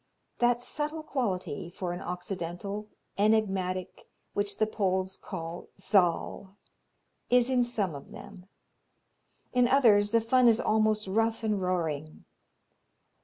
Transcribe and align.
That 0.39 0.63
subtle 0.63 1.03
quality, 1.03 1.69
for 1.69 1.93
an 1.93 2.01
Occidental, 2.01 2.89
enigmatic, 3.19 4.07
which 4.33 4.57
the 4.57 4.65
Poles 4.65 5.15
call 5.21 5.69
Zal, 5.79 6.57
is 7.29 7.51
in 7.51 7.63
some 7.63 7.93
of 7.93 8.09
them; 8.09 8.47
in 9.53 9.67
others 9.67 10.09
the 10.09 10.19
fun 10.19 10.47
is 10.47 10.59
almost 10.59 11.05
rough 11.07 11.43
and 11.43 11.61
roaring. 11.61 12.25